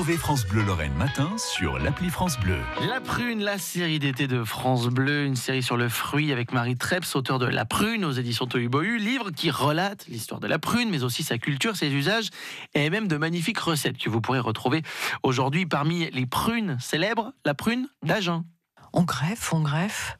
[0.00, 2.56] Trouvez France Bleu Lorraine matin sur l'appli France Bleu.
[2.88, 6.78] La prune, la série d'été de France Bleu, une série sur le fruit avec Marie
[6.78, 10.88] Treps, auteur de La prune aux éditions Tohubohu, livre qui relate l'histoire de la prune,
[10.88, 12.30] mais aussi sa culture, ses usages
[12.72, 14.80] et même de magnifiques recettes que vous pourrez retrouver
[15.22, 18.46] aujourd'hui parmi les prunes célèbres, la prune d'Agen.
[18.94, 20.16] On greffe, on greffe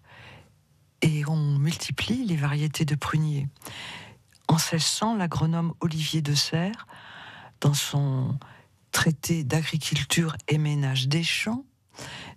[1.00, 3.48] et on multiplie les variétés de pruniers.
[4.46, 6.86] En 1600, l'agronome Olivier de Serres,
[7.62, 8.38] dans son
[8.90, 11.64] traité d'agriculture et ménage des champs,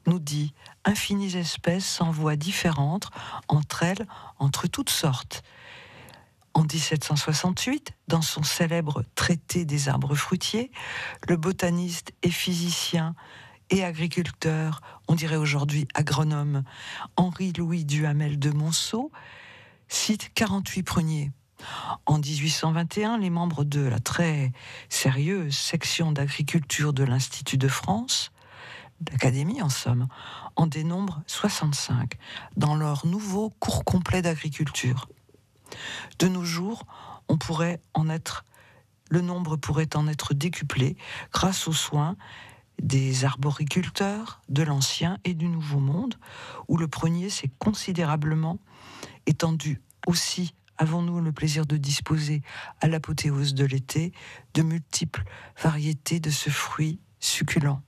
[0.08, 0.54] nous dit
[0.86, 3.10] infinies espèces voix différentes
[3.48, 4.08] entre elles,
[4.40, 5.44] entre toutes sortes.
[6.54, 10.72] En 1768, dans son célèbre traité des arbres fruitiers,
[11.28, 13.16] le botaniste et physicien
[13.72, 16.64] et agriculteur, on dirait aujourd'hui agronome,
[17.16, 19.12] Henri-Louis Duhamel de Monceau,
[19.88, 21.32] cite 48 pruniers.
[22.06, 24.52] En 1821, les membres de la très
[24.90, 28.32] sérieuse section d'agriculture de l'Institut de France,
[29.12, 30.08] l'Académie en somme,
[30.56, 32.14] en dénombrent 65
[32.56, 35.08] dans leur nouveau cours complet d'agriculture.
[36.20, 36.86] De nos jours,
[37.28, 38.46] on pourrait en être,
[39.10, 40.98] le nombre pourrait en être décuplé
[41.32, 42.16] grâce aux soins
[42.82, 46.16] des arboriculteurs de l'ancien et du nouveau monde,
[46.68, 48.60] où le prunier s'est considérablement
[49.26, 50.54] étendu aussi
[50.84, 52.42] avons-nous le plaisir de disposer,
[52.82, 54.12] à l'apothéose de l'été,
[54.54, 55.24] de multiples
[55.62, 57.82] variétés de ce fruit succulent?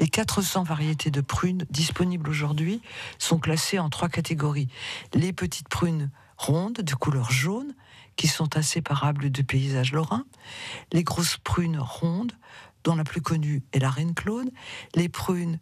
[0.00, 2.80] Les 400 variétés de prunes disponibles aujourd'hui
[3.18, 4.68] sont classées en trois catégories.
[5.12, 7.74] Les petites prunes rondes de couleur jaune,
[8.16, 10.24] qui sont inséparables de paysages lorrains,
[10.92, 12.32] les grosses prunes rondes,
[12.84, 14.50] dont la plus connue est la reine Claude,
[14.94, 15.60] les prunes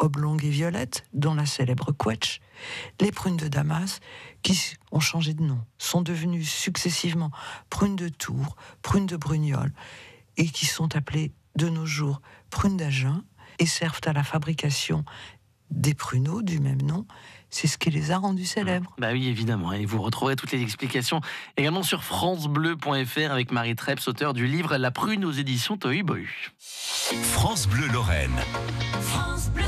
[0.00, 2.40] oblongues et violettes, dont la célèbre Quetch,
[3.00, 4.00] les prunes de Damas,
[4.42, 7.30] qui ont changé de nom, sont devenues successivement
[7.68, 9.72] prunes de Tours, prunes de Brugnoles,
[10.36, 13.22] et qui sont appelées de nos jours prunes d'Agen,
[13.58, 15.04] et servent à la fabrication
[15.70, 17.06] des pruneaux du même nom.
[17.48, 18.94] C'est ce qui les a rendus célèbres.
[18.98, 19.72] Bah oui, évidemment.
[19.72, 21.20] Et vous retrouverez toutes les explications
[21.56, 26.26] également sur francebleu.fr avec Marie Treps, auteur du livre La prune aux éditions Boy.
[27.14, 28.36] France Bleu Lorraine.
[29.00, 29.64] France Bleu.